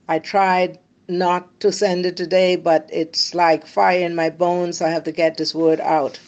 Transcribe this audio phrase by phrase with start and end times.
[0.09, 4.81] I tried not to send it today, but it's like fire in my bones.
[4.81, 6.19] I have to get this word out.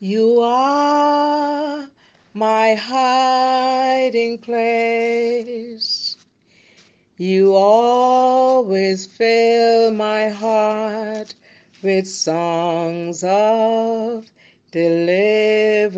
[0.00, 1.88] You are
[2.34, 6.09] my hiding place.
[7.20, 11.34] You always fill my heart
[11.82, 14.32] with songs of
[14.70, 15.92] deliverance.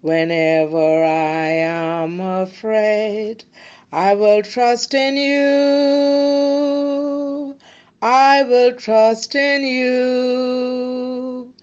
[0.00, 3.44] Whenever I am afraid,
[3.92, 5.46] I will trust in you.
[8.02, 11.54] I will trust in you.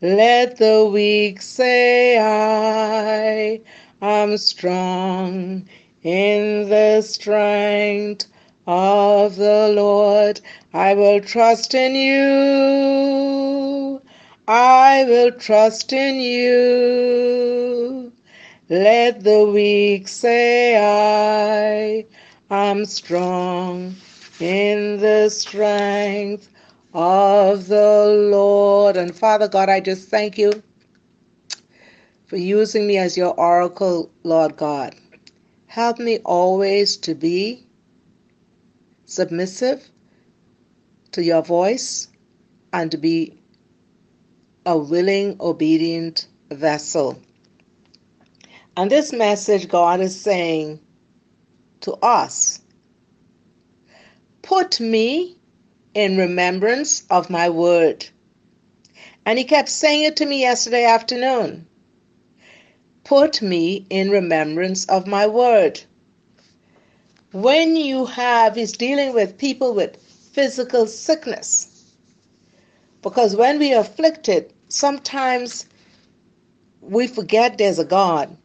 [0.00, 3.60] Let the weak say, I
[4.00, 5.68] am strong
[6.02, 8.26] in the strength
[8.66, 10.40] of the Lord.
[10.72, 13.22] I will trust in you.
[14.48, 18.12] I will trust in you.
[18.68, 22.06] Let the weak say, I
[22.50, 23.94] am strong
[24.40, 26.48] in the strength
[26.94, 28.96] of the Lord.
[28.96, 30.62] And Father God, I just thank you
[32.26, 34.94] for using me as your oracle, Lord God.
[35.72, 37.66] Help me always to be
[39.06, 39.88] submissive
[41.12, 42.08] to your voice
[42.74, 43.40] and to be
[44.66, 47.18] a willing, obedient vessel.
[48.76, 50.78] And this message, God is saying
[51.80, 52.60] to us
[54.42, 55.38] put me
[55.94, 58.06] in remembrance of my word.
[59.24, 61.66] And He kept saying it to me yesterday afternoon
[63.04, 65.80] put me in remembrance of my word.
[67.32, 69.96] When you have, he's dealing with people with
[70.32, 71.68] physical sickness.
[73.02, 75.66] Because when we are afflicted, sometimes
[76.80, 78.36] we forget there's a God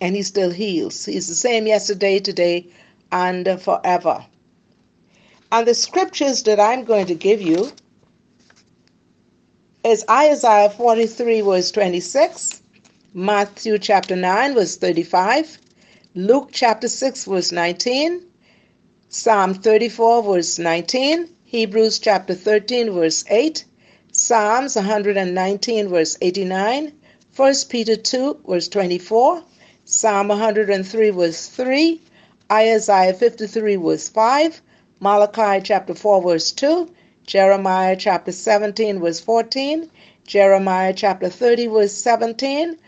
[0.00, 1.04] and he still heals.
[1.04, 2.66] He's the same yesterday, today,
[3.12, 4.24] and forever.
[5.50, 7.72] And the scriptures that I'm going to give you
[9.84, 12.57] is Isaiah 43, verse 26,
[13.18, 15.58] Matthew chapter 9, verse 35,
[16.14, 18.22] Luke chapter 6, verse 19,
[19.08, 23.64] Psalm 34, verse 19, Hebrews chapter 13, verse 8,
[24.12, 26.92] Psalms 119, verse 89,
[27.34, 29.42] 1 Peter 2, verse 24,
[29.84, 32.00] Psalm 103, verse 3,
[32.52, 34.62] Isaiah 53, verse 5,
[35.00, 36.88] Malachi chapter 4, verse 2,
[37.26, 39.90] Jeremiah chapter 17, verse 14,
[40.24, 42.78] Jeremiah chapter 30, verse 17,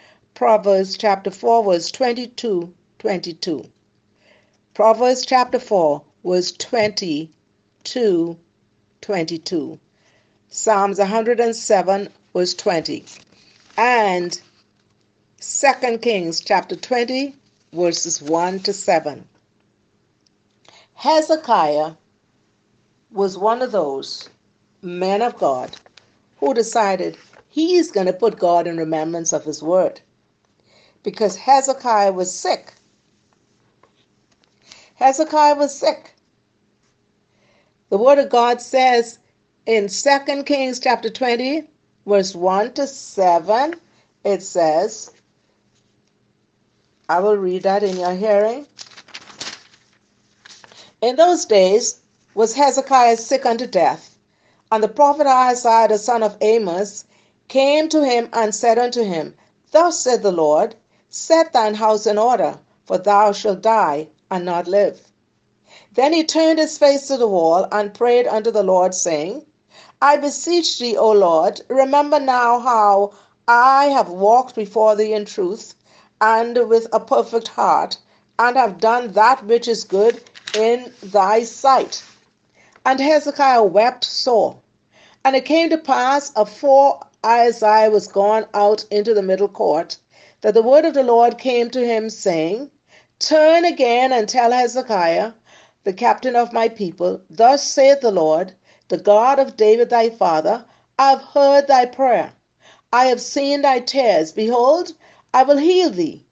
[0.41, 3.63] Proverbs chapter 4, verse 22, 22.
[4.73, 8.39] Proverbs chapter 4, verse 22,
[9.03, 9.81] 22.
[10.49, 13.05] Psalms 107, verse 20.
[13.77, 14.41] And
[15.43, 17.37] 2 Kings chapter 20,
[17.75, 19.29] verses 1 to 7.
[20.95, 21.93] Hezekiah
[23.11, 24.31] was one of those
[24.81, 25.77] men of God
[26.39, 27.19] who decided
[27.51, 30.01] he's going to put God in remembrance of his word
[31.03, 32.73] because Hezekiah was sick.
[34.95, 36.15] Hezekiah was sick.
[37.89, 39.19] The word of God says
[39.67, 41.69] in 2 Kings chapter 20,
[42.07, 43.75] verse 1 to 7,
[44.25, 45.11] it says,
[47.09, 48.67] I will read that in your hearing.
[51.01, 52.01] In those days
[52.35, 54.19] was Hezekiah sick unto death,
[54.71, 57.05] and the prophet Isaiah the son of Amos
[57.49, 59.35] came to him and said unto him,
[59.73, 60.77] Thus said the Lord,
[61.13, 65.11] Set thine house in order, for thou shalt die and not live.
[65.93, 69.45] Then he turned his face to the wall and prayed unto the Lord, saying,
[70.01, 73.13] I beseech thee, O Lord, remember now how
[73.49, 75.75] I have walked before thee in truth
[76.21, 77.99] and with a perfect heart,
[78.39, 80.23] and have done that which is good
[80.55, 82.05] in thy sight.
[82.87, 84.61] And Hezekiah wept sore.
[85.25, 89.99] And it came to pass, afore Isaiah was gone out into the middle court,
[90.43, 92.71] that the word of the Lord came to him, saying,
[93.19, 95.33] Turn again and tell Hezekiah,
[95.85, 98.55] the captain of my people, Thus saith the Lord,
[98.89, 100.65] the God of David thy father,
[100.99, 102.33] I have heard thy prayer.
[102.93, 104.33] I have seen thy tears.
[104.33, 104.93] Behold,
[105.33, 106.27] I will heal thee.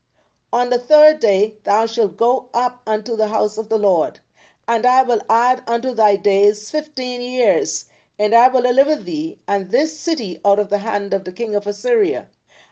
[0.52, 4.20] On the third day thou shalt go up unto the house of the Lord,
[4.66, 7.84] and I will add unto thy days fifteen years,
[8.18, 11.54] and I will deliver thee and this city out of the hand of the king
[11.54, 12.28] of Assyria.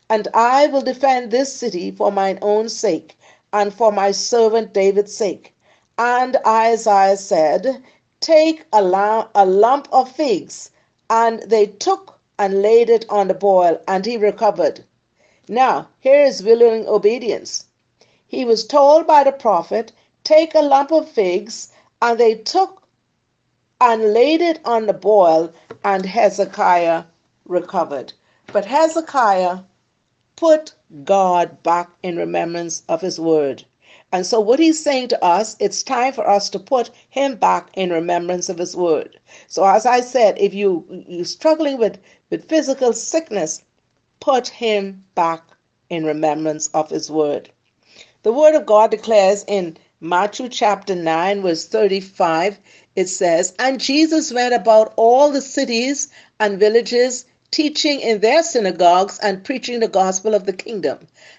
[0.09, 3.19] And I will defend this city for mine own sake,
[3.53, 5.53] and for my servant David's sake.
[5.99, 7.83] And Isaiah said,
[8.21, 8.83] Take a,
[9.35, 10.71] a lump of figs.
[11.11, 14.85] And they took and laid it on the boil, and he recovered.
[15.49, 17.65] Now, here is willing obedience.
[18.27, 19.93] He was told by the prophet,
[20.23, 22.83] Take a lump of figs, and they took
[23.81, 25.53] and laid it on the boil,
[25.85, 27.05] and Hezekiah
[27.45, 28.13] recovered.
[28.53, 29.61] But Hezekiah
[30.37, 30.75] put
[31.05, 33.65] God back in remembrance of his word.
[34.13, 37.71] And so, what he's saying to us, it's time for us to put him back
[37.75, 39.19] in remembrance of his word.
[39.49, 41.99] So, as I said, if you, you're struggling with,
[42.31, 43.65] with physical sickness,
[44.21, 45.43] put him back
[45.91, 47.51] in remembrance of his word.
[48.23, 52.59] The word of God declares in Matthew chapter 9, verse 35,
[52.95, 57.25] it says, And Jesus went about all the cities and villages
[57.57, 60.99] teaching in their synagogues and preaching the gospel of the kingdom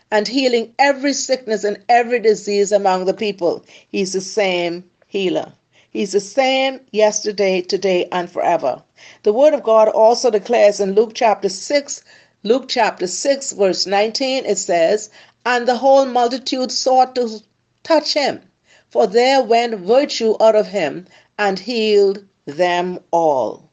[0.10, 3.64] and healing every sickness and every disease among the people.
[3.90, 5.54] He's the same healer.
[5.92, 8.82] He's the same yesterday, today, and forever.
[9.22, 12.04] The word of God also declares in Luke chapter 6,
[12.42, 15.12] Luke chapter 6, verse 19, it says,
[15.46, 17.42] And the whole multitude sought to
[17.84, 18.42] touch him,
[18.90, 21.06] for there went virtue out of him
[21.38, 23.70] and healed them all.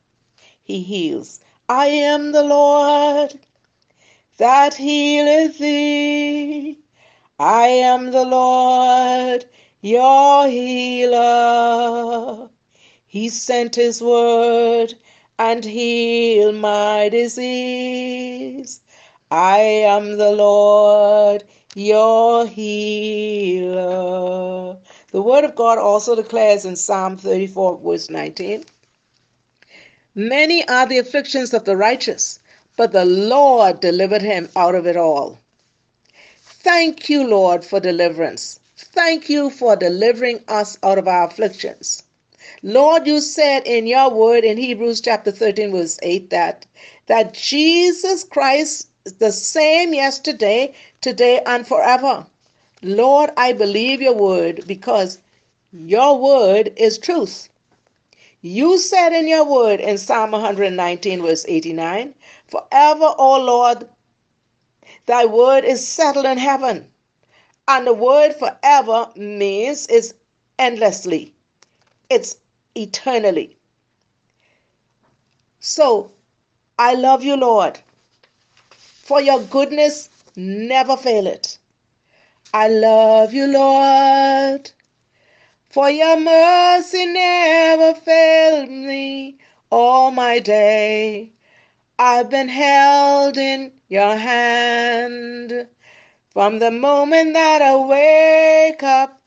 [0.61, 1.41] He heals.
[1.69, 3.39] I am the Lord
[4.37, 6.79] that healeth thee.
[7.39, 9.47] I am the Lord
[9.81, 12.51] your healer.
[13.07, 14.95] He sent his word
[15.39, 18.83] and healed my disease.
[19.31, 21.45] I am the Lord
[21.75, 23.77] your healer.
[25.13, 28.67] The word of God also declares in Psalm 34, verse 19
[30.17, 32.39] Many are the afflictions of the righteous,
[32.77, 35.39] but the Lord delivered him out of it all.
[36.39, 38.61] Thank you, Lord, for deliverance.
[38.77, 42.05] Thank you for delivering us out of our afflictions.
[42.63, 46.65] Lord, you said in your word in Hebrews chapter 13, verse 8, that,
[47.07, 52.25] that Jesus Christ is the same yesterday, today, and forever.
[52.83, 55.19] Lord, I believe your word because
[55.73, 57.49] your word is truth.
[58.47, 62.15] You said in your word in Psalm 119, verse 89,
[62.49, 63.89] Forever, O Lord,
[65.07, 66.93] thy word is settled in heaven.
[67.69, 70.15] And the word forever means is
[70.59, 71.35] endlessly,
[72.11, 72.37] it's
[72.75, 73.57] eternally.
[75.61, 76.13] So
[76.79, 77.81] I love you, Lord,
[78.73, 81.57] for your goodness never fail it.
[82.53, 84.71] I love you, Lord,
[85.71, 87.07] for your mercy
[90.15, 91.33] my day.
[91.99, 95.69] I've been held in your hand
[96.31, 99.21] from the moment that I wake up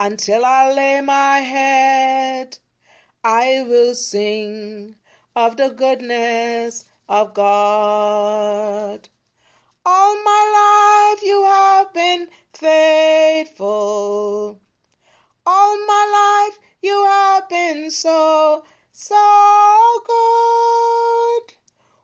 [0.00, 2.58] until I lay my head.
[3.24, 4.96] I will sing
[5.34, 9.08] of the goodness of God.
[9.84, 13.68] All my life you have been faithful.
[15.46, 18.64] All my life you have been so,
[18.98, 21.54] so good.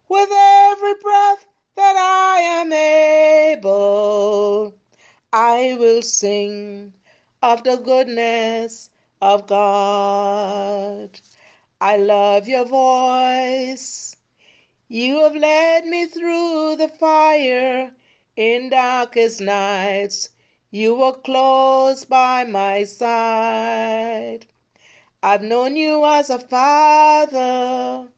[0.08, 1.44] With every breath
[1.74, 4.78] that I am able,
[5.32, 6.94] I will sing
[7.42, 11.18] of the goodness of God.
[11.80, 14.14] I love your voice.
[14.86, 17.92] You have led me through the fire
[18.36, 20.28] in darkest nights.
[20.70, 24.46] You were close by my side.
[25.24, 28.10] I've known you as a father.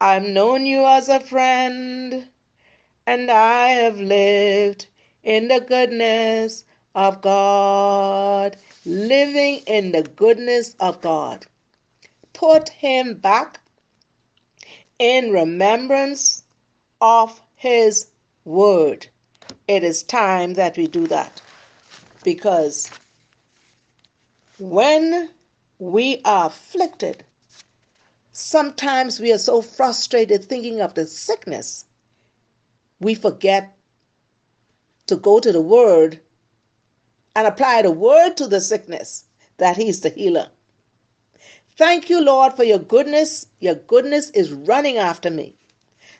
[0.00, 2.28] I've known you as a friend.
[3.08, 4.86] And I have lived
[5.24, 6.64] in the goodness
[6.94, 8.56] of God.
[8.86, 11.44] Living in the goodness of God.
[12.34, 13.60] Put him back
[15.00, 16.44] in remembrance
[17.00, 18.12] of his
[18.44, 19.08] word.
[19.66, 21.42] It is time that we do that
[22.22, 22.88] because
[24.60, 25.28] when
[25.82, 27.24] we are afflicted,
[28.30, 31.86] sometimes we are so frustrated thinking of the sickness,
[33.00, 33.76] we forget
[35.08, 36.20] to go to the Word
[37.34, 39.24] and apply the Word to the sickness
[39.56, 40.50] that He's the healer.
[41.74, 43.48] Thank you, Lord, for your goodness.
[43.58, 45.56] Your goodness is running after me.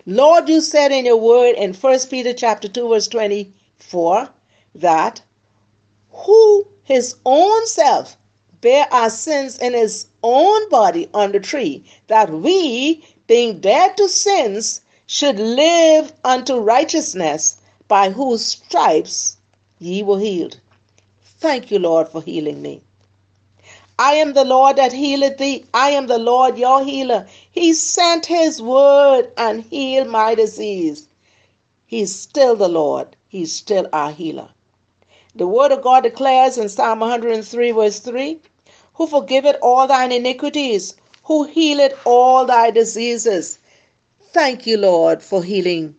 [0.06, 4.28] Lord, you said in your word in 1 Peter chapter 2, verse 24,
[4.74, 5.22] that
[6.10, 8.16] who his own self
[8.62, 14.08] bare our sins in his own body on the tree, that we, being dead to
[14.08, 19.36] sins, should live unto righteousness, by whose stripes
[19.80, 20.58] ye were healed.
[21.40, 22.80] Thank you, Lord, for healing me.
[23.98, 25.64] I am the Lord that healeth thee.
[25.74, 27.26] I am the Lord your healer.
[27.50, 31.08] He sent his word and healed my disease.
[31.86, 33.16] He's still the Lord.
[33.28, 34.48] He's still our healer.
[35.34, 38.40] The word of God declares in Psalm 103, verse 3
[39.02, 40.94] Who forgiveth all thine iniquities,
[41.24, 43.58] who healeth all thy diseases.
[44.30, 45.96] Thank you, Lord, for healing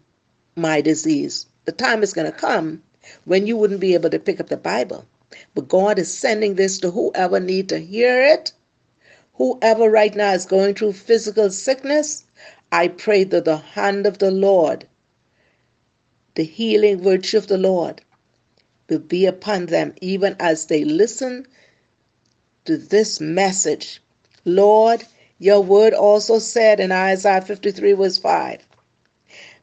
[0.56, 1.46] my disease.
[1.66, 2.82] The time is going to come
[3.26, 5.06] when you wouldn't be able to pick up the Bible.
[5.54, 8.54] But God is sending this to whoever need to hear it.
[9.34, 12.24] Whoever right now is going through physical sickness,
[12.72, 14.88] I pray that the hand of the Lord,
[16.36, 18.02] the healing virtue of the Lord,
[18.88, 21.46] will be upon them even as they listen
[22.66, 24.02] to this message.
[24.46, 25.04] Lord,
[25.40, 28.60] your word also said in Isaiah 53, verse 5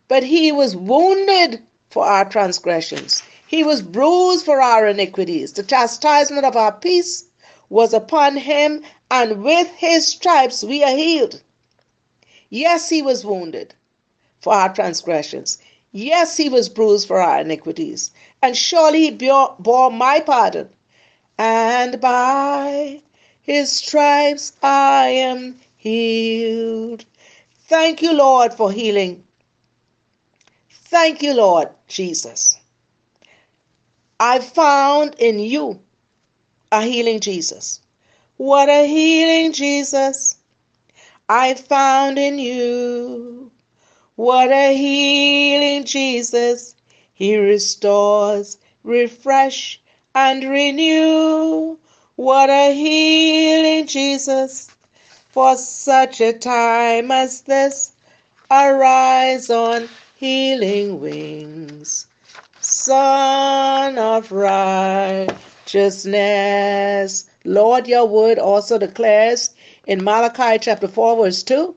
[0.09, 5.53] But he was wounded for our transgressions, he was bruised for our iniquities.
[5.53, 7.25] The chastisement of our peace
[7.69, 11.43] was upon him, and with his stripes we are healed.
[12.49, 13.75] Yes, he was wounded
[14.41, 15.59] for our transgressions.
[15.93, 18.11] Yes, he was bruised for our iniquities.
[18.43, 20.69] And surely he bore, bore my pardon.
[21.43, 23.01] And by
[23.41, 27.07] his stripes I am healed.
[27.61, 29.25] Thank you, Lord, for healing.
[30.69, 32.59] Thank you, Lord Jesus.
[34.21, 35.81] I found in you
[36.73, 37.81] a healing Jesus.
[38.37, 40.37] What a healing Jesus
[41.31, 43.51] I found in you.
[44.17, 46.77] What a healing Jesus.
[47.15, 49.81] He restores, refresh,
[50.15, 51.77] and renew.
[52.17, 54.69] What a healing Jesus.
[55.31, 57.93] For such a time as this,
[58.51, 62.07] arise on healing wings.
[62.61, 65.31] Son of righteousness.
[67.45, 69.51] Lord, your word also declares
[69.87, 71.75] in Malachi chapter 4, verse 2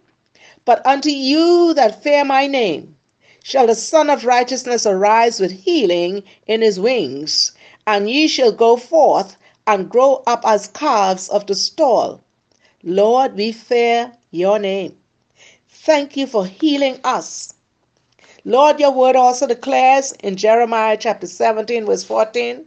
[0.65, 2.95] But unto you that fear my name
[3.43, 7.51] shall the Son of righteousness arise with healing in his wings,
[7.87, 9.37] and ye shall go forth
[9.67, 12.21] and grow up as calves of the stall.
[12.83, 14.97] Lord, we fear your name.
[15.69, 17.53] Thank you for healing us
[18.45, 22.65] Lord, your word also declares in Jeremiah chapter 17, verse 14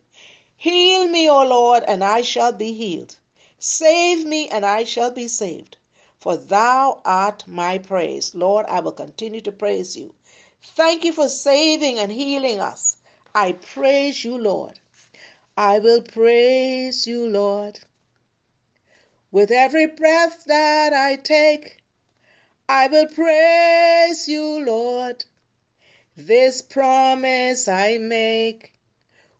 [0.57, 3.17] Heal me, O Lord, and I shall be healed.
[3.59, 5.77] Save me, and I shall be saved.
[6.19, 8.35] For thou art my praise.
[8.35, 10.15] Lord, I will continue to praise you.
[10.63, 12.97] Thank you for saving and healing us.
[13.35, 14.81] I praise you, Lord.
[15.59, 17.81] I will praise you, Lord.
[19.31, 21.83] With every breath that I take,
[22.69, 25.25] I will praise you, Lord.
[26.15, 28.79] This promise I make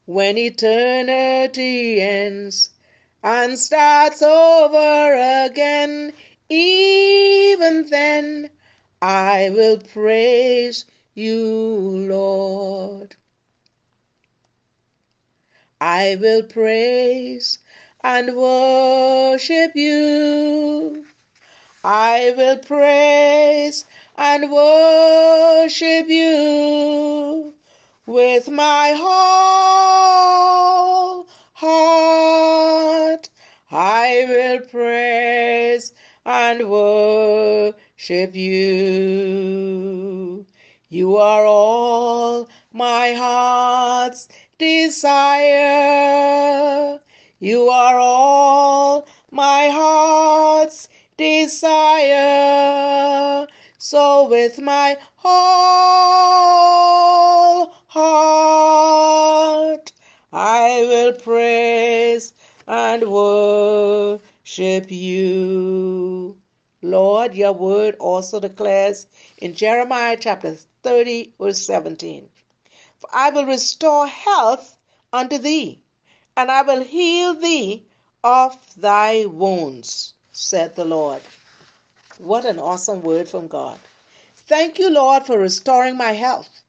[0.07, 2.71] when eternity ends
[3.23, 6.15] and starts over again.
[6.49, 8.51] Even then,
[9.03, 11.37] I will praise you,
[12.09, 13.17] Lord.
[15.81, 17.59] I will praise
[18.03, 21.07] and worship you.
[21.85, 23.85] I will praise
[24.17, 27.55] and worship you
[28.07, 30.17] with my whole
[31.53, 33.29] heart.
[33.71, 35.93] I will praise
[36.25, 39.67] and worship you.
[40.89, 45.61] You are all my heart's desire.
[47.39, 52.17] You are all my heart's desire.
[53.79, 55.37] So with my whole
[57.89, 59.93] heart
[60.33, 62.33] I will praise
[62.67, 66.41] and worship you.
[66.83, 69.07] Lord, your word also declares
[69.39, 72.46] in Jeremiah chapter 30, verse 17 For
[73.13, 74.77] I will restore health
[75.13, 75.83] unto thee,
[76.37, 77.87] and I will heal thee
[78.25, 81.23] of thy wounds, said the Lord.
[82.19, 83.79] What an awesome word from God.
[84.35, 86.63] Thank you, Lord, for restoring my health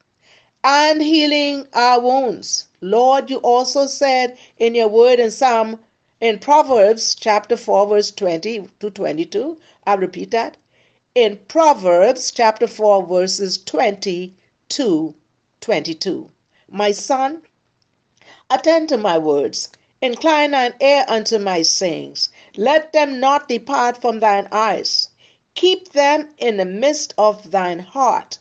[0.62, 2.68] and healing our wounds.
[2.80, 5.78] Lord, you also said in your word in Psalm,
[6.20, 10.56] in Proverbs chapter 4, verse 20 to 22, I'll repeat that.
[11.14, 14.34] In Proverbs chapter 4, verses 20
[14.70, 15.14] to
[15.60, 16.30] 22.
[16.70, 17.42] My son,
[18.50, 22.28] attend to my words, incline thine ear unto my sayings.
[22.56, 25.08] Let them not depart from thine eyes.
[25.54, 28.38] Keep them in the midst of thine heart,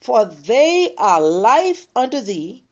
[0.00, 2.64] for they are life unto thee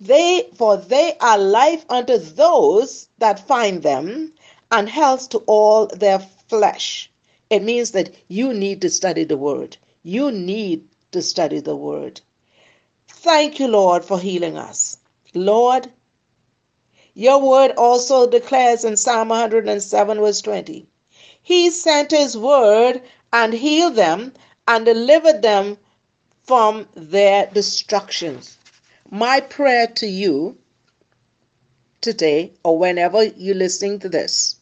[0.00, 4.34] They for they are life unto those that find them,
[4.70, 7.10] and health to all their flesh.
[7.48, 9.78] It means that you need to study the word.
[10.02, 12.20] You need to study the word.
[13.08, 14.98] Thank you, Lord, for healing us.
[15.34, 15.90] Lord,
[17.14, 20.86] your word also declares in Psalm 107, verse 20
[21.42, 24.32] He sent His word and healed them
[24.68, 25.78] and delivered them
[26.44, 28.58] from their destructions.
[29.10, 30.58] My prayer to you
[32.00, 34.56] today, or whenever you're listening to this,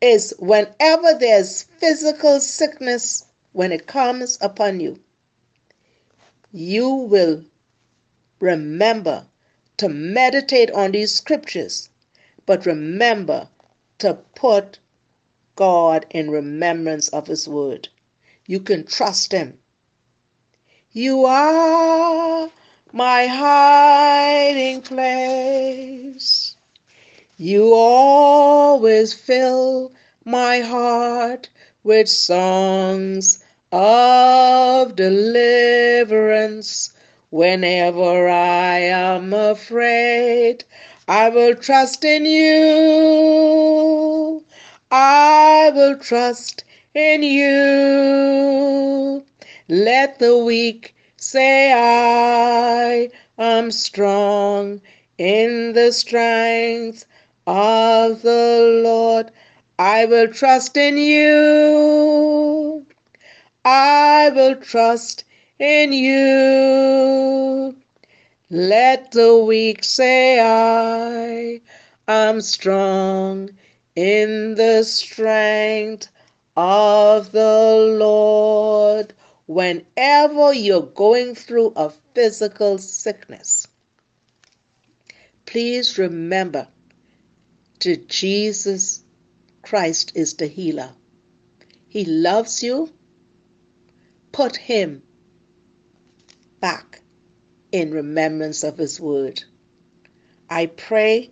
[0.00, 4.98] is whenever there's physical sickness, when it comes upon you,
[6.52, 7.44] you will
[8.40, 9.26] remember
[9.76, 11.88] to meditate on these scriptures,
[12.46, 13.48] but remember
[13.98, 14.78] to put
[15.56, 17.88] God in remembrance of His word.
[18.46, 19.58] You can trust Him.
[20.92, 22.50] You are
[22.92, 26.56] my hiding place.
[27.38, 29.92] You always fill
[30.24, 31.48] my heart
[31.82, 36.92] with songs of deliverance
[37.30, 40.64] Whenever I am afraid,
[41.06, 43.24] I will trust in you.
[44.90, 48.34] I will trust in you.
[49.68, 54.82] Let the weak say, I am strong
[55.18, 57.06] in the strength
[57.46, 59.30] of the Lord.
[59.80, 62.84] I will trust in you.
[63.64, 65.24] I will trust
[65.58, 67.74] in you.
[68.50, 71.62] Let the weak say, I
[72.06, 73.56] am strong
[73.96, 76.08] in the strength
[76.58, 79.14] of the Lord.
[79.46, 83.66] Whenever you're going through a physical sickness,
[85.46, 86.68] please remember
[87.78, 89.04] to Jesus
[89.62, 90.92] Christ is the healer.
[91.88, 92.92] He loves you.
[94.32, 95.02] Put him
[96.60, 97.02] back
[97.72, 99.42] in remembrance of His word.
[100.48, 101.30] I pray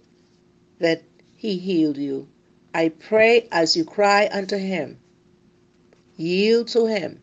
[0.79, 1.03] that
[1.37, 2.29] He healed you.
[2.75, 5.01] I pray as you cry unto Him,
[6.17, 7.23] yield to Him.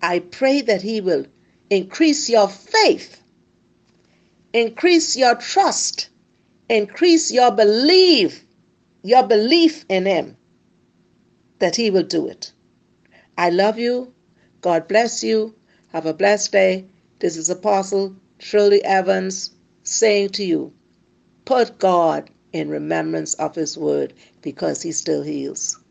[0.00, 1.26] I pray that He will
[1.70, 3.20] increase your faith,
[4.52, 6.08] increase your trust,
[6.68, 8.44] increase your belief,
[9.02, 10.36] your belief in Him,
[11.60, 12.52] that He will do it.
[13.38, 14.14] I love you.
[14.62, 15.54] God bless you.
[15.92, 16.86] Have a blessed day.
[17.20, 19.50] This is Apostle Shirley Evans
[19.84, 20.72] saying to you,
[21.46, 25.81] put God in remembrance of His word because He still heals.